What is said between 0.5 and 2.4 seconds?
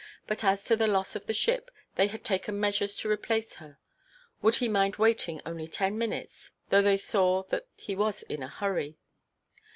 to the loss of the ship, they had